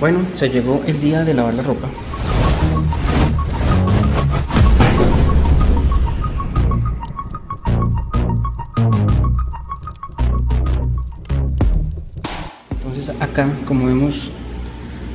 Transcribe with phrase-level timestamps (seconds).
[0.00, 1.88] Bueno, se llegó el día de lavar la ropa.
[12.70, 14.30] Entonces acá, como vemos,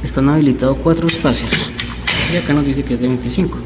[0.03, 1.71] están habilitados cuatro espacios
[2.33, 3.57] y acá nos dice que es de 25.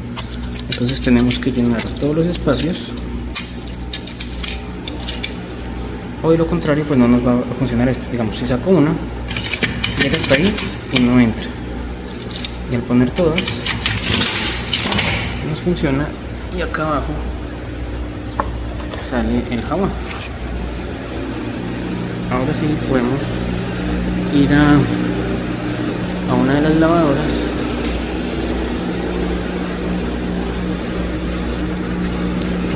[0.70, 2.92] Entonces tenemos que llenar todos los espacios
[6.22, 8.06] o de lo contrario pues no nos va a funcionar esto.
[8.12, 8.92] Digamos, si saco una,
[10.16, 10.54] hasta ahí
[10.92, 11.46] y no entra.
[12.70, 13.40] Y al poner todas,
[15.48, 16.06] nos funciona
[16.56, 17.12] y acá abajo
[19.00, 19.90] sale el jabón.
[22.30, 23.20] Ahora sí podemos
[24.34, 24.74] ir a,
[26.30, 27.42] a una de las lavadoras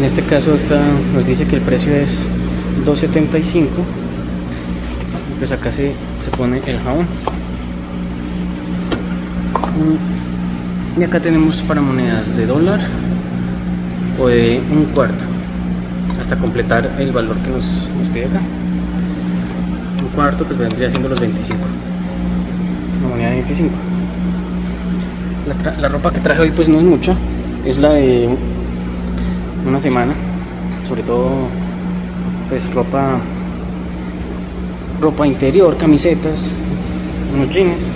[0.03, 0.83] en este caso esta
[1.15, 2.27] nos dice que el precio es
[2.85, 3.69] 2.75
[5.43, 7.05] pues acá se, se pone el jabón.
[10.97, 12.79] Y acá tenemos para monedas de dólar
[14.21, 15.25] o de un cuarto
[16.21, 18.41] hasta completar el valor que nos, nos pide acá.
[20.01, 21.59] Un cuarto pues vendría siendo los 25
[23.01, 23.75] una moneda de 25
[25.49, 27.17] la, la ropa que traje hoy pues no es mucha
[27.67, 28.29] es la de
[29.67, 30.13] una semana.
[30.85, 31.49] Sobre todo
[32.49, 33.19] pues ropa
[35.03, 36.55] ropa interior camisetas
[37.35, 37.93] unos jeans.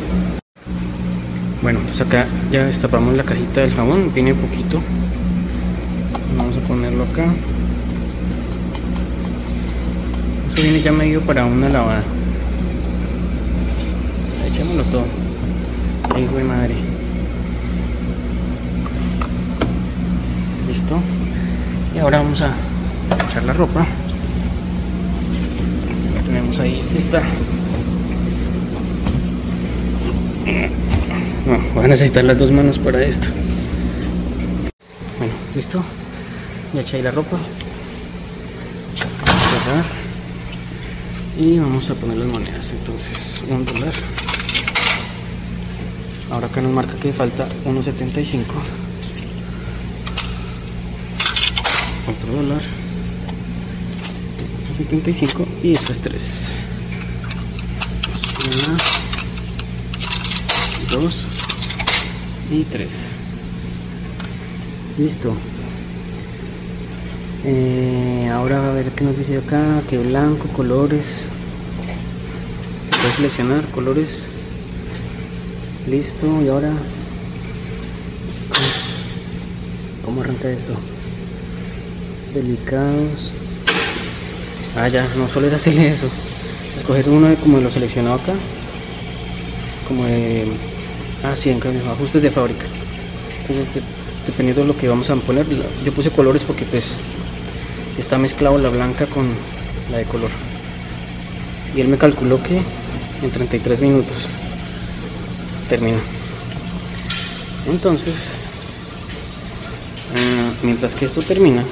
[1.62, 4.80] Bueno entonces acá ya destapamos la cajita del jabón viene poquito.
[6.36, 7.26] Vamos a ponerlo acá.
[10.48, 12.02] Eso viene ya medio para una lavada.
[14.48, 15.06] Echémoslo todo.
[16.20, 16.74] Hijo de madre.
[20.66, 20.98] Listo.
[21.94, 22.50] Y ahora vamos a
[23.30, 23.86] echar la ropa
[26.46, 27.22] tenemos ahí esta
[31.46, 33.28] no, voy a necesitar las dos manos para esto.
[35.18, 35.80] Bueno, listo.
[36.74, 37.36] Ya eché ahí la ropa.
[38.96, 39.84] Cerrar.
[41.38, 43.92] Y vamos a poner las monedas entonces un dólar.
[46.30, 48.42] Ahora acá nos marca que falta 1.75
[52.08, 52.85] otro dólar
[54.76, 56.50] 75 y estas tres.
[58.46, 58.76] Una
[60.92, 61.26] dos
[62.50, 62.92] y tres.
[64.98, 65.34] Listo.
[67.44, 71.22] Eh, ahora a ver qué nos dice acá que blanco colores.
[72.84, 74.28] Se puede seleccionar colores.
[75.88, 76.72] Listo y ahora
[80.04, 80.74] cómo arranca esto
[82.34, 83.32] delicados
[84.76, 86.08] ah ya no solo era hacerle eso.
[86.76, 88.32] Escoger uno de como lo seleccionado acá.
[89.88, 90.44] Como de
[91.24, 92.66] ah sí en cambio ajustes de fábrica.
[93.40, 93.82] Entonces
[94.26, 95.46] dependiendo de lo que vamos a poner
[95.84, 97.00] yo puse colores porque pues
[97.96, 99.26] está mezclado la blanca con
[99.90, 100.30] la de color.
[101.74, 102.56] Y él me calculó que
[103.22, 104.16] en 33 minutos
[105.68, 105.98] termina
[107.68, 108.38] entonces
[110.62, 111.64] mientras que esto termina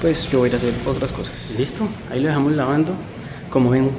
[0.00, 1.54] pues yo voy a ir a hacer otras cosas.
[1.58, 2.92] Listo, ahí lo dejamos lavando.
[3.50, 3.90] Como ven,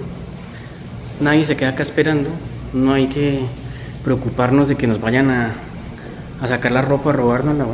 [1.20, 2.30] nadie se queda acá esperando.
[2.74, 3.42] No hay que
[4.04, 5.52] preocuparnos de que nos vayan a,
[6.42, 7.66] a sacar la ropa, a robárnosla.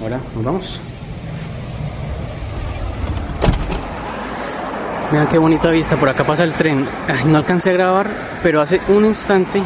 [0.00, 0.80] Ahora nos vamos.
[5.12, 6.86] Vean qué bonita vista, por acá pasa el tren.
[7.26, 8.08] No alcancé a grabar,
[8.42, 9.62] pero hace un instante,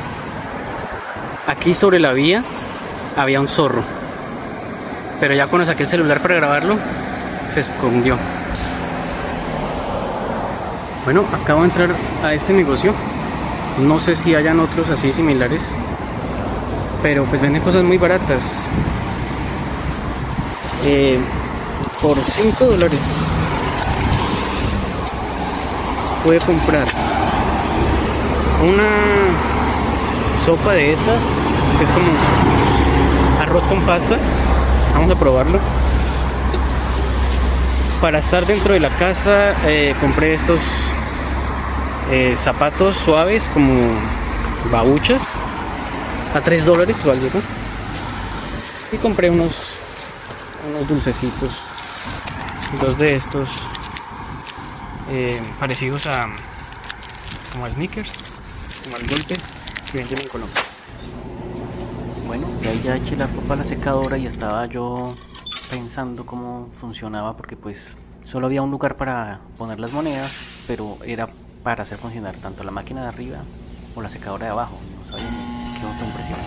[1.47, 2.45] aquí sobre la vía,
[3.17, 3.98] había un zorro.
[5.21, 6.77] Pero ya cuando saqué el celular para grabarlo,
[7.47, 8.17] se escondió.
[11.05, 11.91] Bueno, acabo de entrar
[12.23, 12.93] a este negocio.
[13.81, 15.77] No sé si hayan otros así similares.
[17.03, 18.69] Pero pues venden cosas muy baratas.
[20.85, 21.19] Eh,
[22.01, 23.01] por 5 dólares
[26.25, 26.87] puede comprar
[28.63, 28.89] una
[30.45, 31.21] sopa de estas,
[31.79, 32.07] que es como
[33.41, 34.19] arroz con pasta.
[34.95, 35.59] Vamos a probarlo.
[38.01, 40.61] Para estar dentro de la casa eh, compré estos
[42.11, 43.75] eh, zapatos suaves como
[44.71, 45.35] babuchas
[46.35, 47.43] a 3 dólares valieron.
[48.93, 49.55] Y compré unos,
[50.71, 51.63] unos dulcecitos,
[52.81, 53.51] dos de estos
[55.11, 56.29] eh, parecidos a
[57.53, 58.15] como a sneakers,
[58.85, 59.37] como al golpe
[59.91, 60.68] que venden en Colombia.
[62.29, 65.15] Bueno, ahí ya eché la ropa a la secadora y estaba yo
[65.71, 67.95] pensando cómo funcionaba porque pues
[68.27, 70.31] solo había un lugar para poner las monedas,
[70.67, 71.31] pero era
[71.63, 73.39] para hacer funcionar tanto la máquina de arriba
[73.97, 74.77] o la secadora de abajo.
[75.01, 75.27] No sabía
[75.81, 76.43] quedó tan precioso.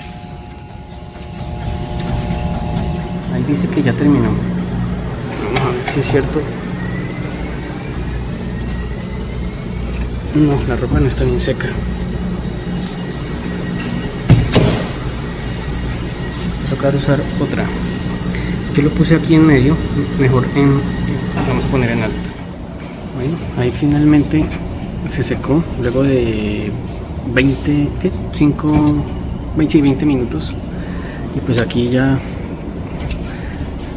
[3.34, 4.30] Ahí dice que ya terminó.
[4.30, 6.42] Vamos a ver si es cierto.
[10.36, 11.70] No, la ropa no está bien seca.
[16.72, 17.66] Tocar usar otra.
[18.74, 19.76] Yo lo puse aquí en medio,
[20.18, 20.80] mejor en.
[21.50, 22.30] Vamos a poner en alto.
[23.14, 24.46] Bueno, ahí finalmente
[25.06, 26.72] se secó luego de
[27.34, 28.10] 20, ¿qué?
[28.32, 28.96] 5,
[29.58, 30.54] 20 y 20 minutos.
[31.36, 32.18] Y pues aquí ya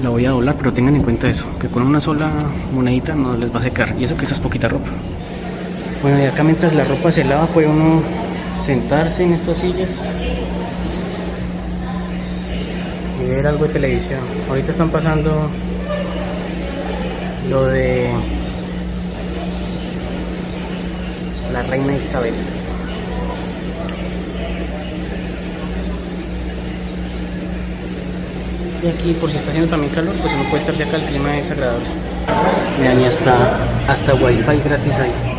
[0.02, 2.28] la voy a doblar, pero tengan en cuenta eso, que con una sola
[2.74, 3.94] monedita no les va a secar.
[4.00, 4.90] Y eso que esta es poquita ropa.
[6.02, 8.02] Bueno, y acá mientras la ropa se lava puede uno
[8.60, 9.90] sentarse en estas sillas
[13.26, 14.20] ver algo de televisión.
[14.50, 15.50] Ahorita están pasando
[17.50, 18.10] lo de
[21.52, 22.34] la reina Isabel.
[28.82, 31.38] Y aquí, por si está haciendo también calor, pues uno puede estar acá, el clima
[31.38, 31.86] es agradable.
[32.80, 33.34] Vean, y hasta,
[33.88, 35.33] hasta wifi gratis ahí.